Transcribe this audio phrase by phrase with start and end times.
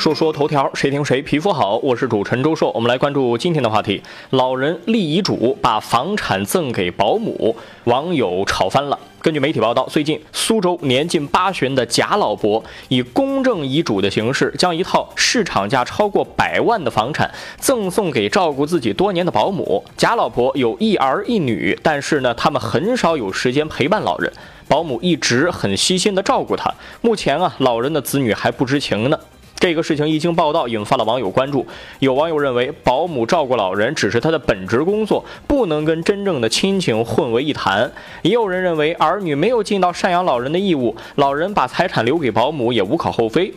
[0.00, 1.76] 说说头条，谁听谁皮肤好。
[1.76, 7.54] 我是主持人周硕，我们来关注今天的话题：老人立遗嘱把房产赠给保姆，
[7.84, 8.98] 网友吵翻了。
[9.20, 19.84] 根据媒体报道，最近苏州年近八旬的贾老伯以公证遗嘱的形式，将一套市场价超过百万的房产赠送给照顾自己多年的保姆。
[19.98, 24.32] 贾老婆有一儿一女，但是呢，他们很少有时间陪伴老人，
[24.66, 26.72] 保姆一直很悉心的照顾他。
[27.02, 29.20] 目前啊，老人的子女还不知情呢。
[29.60, 31.66] 这个事情一经报道，引发了网友关注。
[31.98, 37.92] 有网友认为，保姆照顾老人只是他的本职工作，不能跟真正的亲情混为一谈。
[38.22, 43.52] 也有人认为，儿女没有尽到赡养老人的义务，老人把财产留给保姆也无可厚非。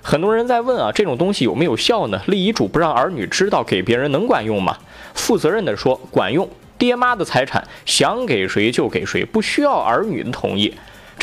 [0.00, 2.22] 很多人在问啊，这种东西有没有效呢？
[2.26, 4.78] 立遗嘱不让儿女知道，给别人能管用吗？
[5.14, 6.48] 负责任的说，管用。
[6.78, 10.72] 爹妈的财产想给谁就给谁，不需要儿女的同意。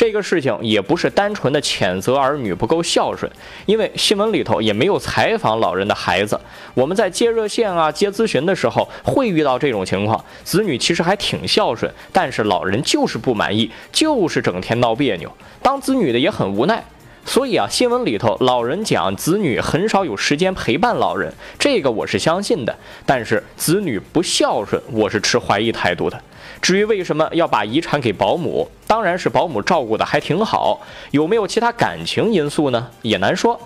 [0.00, 3.30] 这个事情也不是单纯的谴责儿女不够孝顺，
[3.66, 6.40] 因为新闻里头也没有采访老人的孩子。
[6.72, 15.30] 我们在接热线啊、接咨询的时候会遇到这种情况，子女其实还挺孝顺，但是老人就是不满意，就是整天闹别扭，
[15.60, 16.82] 当子女的也很无奈。
[17.26, 22.74] 所以啊，新闻里头老人讲子女很少有时间陪伴老人，这个我是相信的。
[23.04, 26.18] 但是子女不孝顺，我是持怀疑态度的。
[26.62, 30.80] 至于为什么要把遗产给保姆，当然是保姆照顾的还挺好，
[31.12, 32.88] 有没有其他感情因素呢？
[33.02, 33.60] 也难说。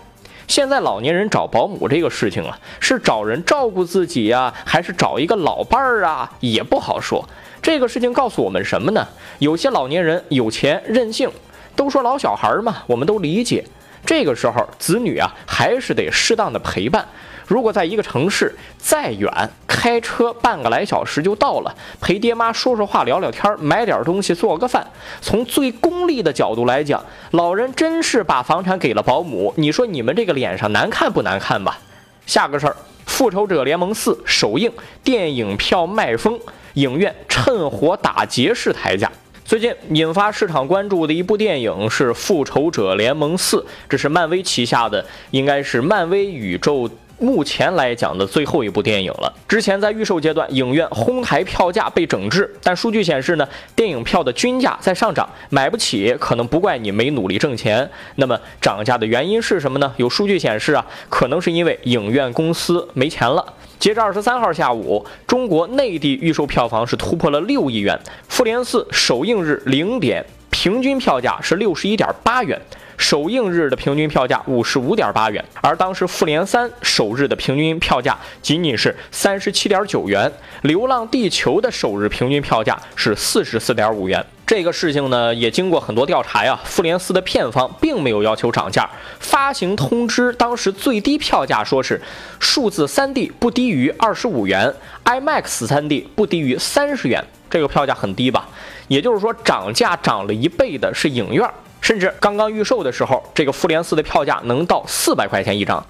[0.47, 7.27] 现在老年人找保姆这个事情啊，是找人照顾自己呀，还是找一个老伴儿啊，也不好说。
[7.63, 9.09] 这个事情告诉我们什么呢？
[9.39, 11.31] 有些老年人有钱任性。
[11.75, 13.65] 都说老小孩嘛，我们都理解。
[14.05, 17.07] 这个时候，子女啊还是得适当的陪伴。
[17.47, 19.31] 如果在一个城市再远，
[19.67, 24.87] 开车半个来小时就到了，陪爹妈说说话、聊聊天，买点东西、做个饭。
[25.21, 31.79] 从最功利的角度来讲，老人真是把房产给了保姆，你说你们这个脸上难看不难看吧？
[32.25, 32.73] 下个事儿，
[33.05, 36.41] 《复仇者联盟四》首映，电影票卖疯，
[36.75, 39.13] 影院趁火打劫式抬价。
[39.45, 46.89] 最近引发市场关注的一部电影是《复仇者联盟四》，这是漫威旗下的，应该是漫威宇宙
[47.19, 49.31] 目前来讲的最后一部电影了。
[49.47, 53.47] 之前在预售阶段，影院哄抬票价被整治，但数据显示呢，
[53.77, 57.91] 电影票的均价在上涨，买不起可能不怪你没努力挣钱。
[58.15, 59.93] 那么涨价的原因是什么呢？
[59.99, 63.45] 有数据显示啊，可能是因为影院公司没钱了。
[63.79, 67.99] 截至二十三号下午，中国内地预售票房是突破了六亿元。
[68.29, 72.59] 复联四首映日零点平均票价是六十一点八元，
[72.97, 84.25] 首映日的平均票价五十五点八元，而当时复联三首日的平均票价仅仅是三十七点九元，流浪地球的首日平均票价是四十四点五元。
[84.47, 86.59] 这个事情呢，也经过很多调查呀。
[86.65, 88.89] 复联四的片方并没有要求涨价，
[89.19, 92.01] 发行通知当时最低票价说是
[92.39, 94.75] 数字三 D 不低于二十五元
[95.05, 97.25] ，IMAX 三 D 不低于三十元。
[97.49, 98.49] 这个票价很低吧？
[98.89, 101.49] 也就是说，涨价涨了一倍的是影院，
[101.81, 105.85] 甚至刚刚预售的时候，这个复联四的票价能到四百块钱一张。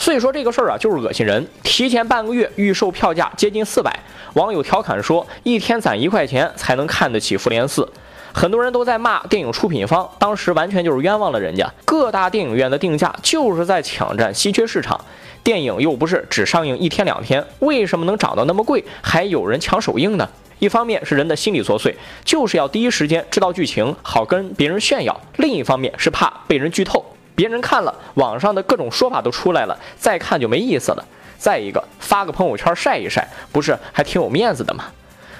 [0.00, 1.46] 所以说这个事儿啊，就是恶心人。
[1.62, 3.94] 提前半个月预售票价接近四百，
[4.32, 7.86] 网友调侃说一天攒一块钱才能看得起复联四。
[8.32, 11.70] 很多人都在骂电影出品方，当时完全就是冤枉了人家。
[11.84, 14.98] 各大电影院的定价就是在抢占稀缺市场，
[15.44, 20.26] 电影又不是只上映一天两天，为什么能涨到那么贵，还有人抢首映呢？
[20.60, 21.94] 一方面是人的心理作祟，
[22.24, 27.04] 就是要第一时间知道剧情，好跟别人炫耀；另一方面是怕被人剧透。
[27.40, 31.02] 别人看了网上的各种说法都出来了，再看就没意思了。
[31.38, 34.84] 再一个，发个朋友圈晒一晒，不是还挺有面子的吗？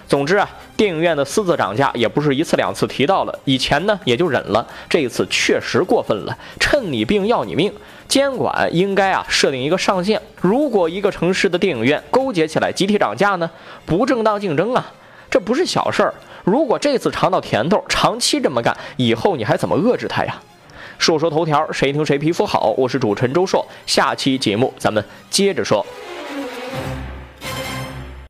[0.09, 7.71] 总之啊，电影院的私自涨价也不是一次两次提到了，以前呢也就忍了，这一次确实过分了，趁你病要你命。
[8.09, 13.51] 监管应该啊设定一个上限，如果一个城市的电影院勾结起来集体涨价呢，
[13.85, 14.91] 不正当竞争啊，
[15.31, 16.15] 这不是小事儿。
[16.45, 20.41] 如果这次尝到甜头，长期这么干，以后你还怎么遏制他呀？
[21.01, 22.75] 说说头条，谁听谁皮肤好。
[22.77, 25.85] 我是主持人周硕，下期节目咱们接着说。